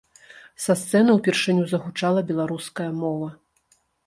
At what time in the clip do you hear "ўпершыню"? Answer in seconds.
1.17-1.67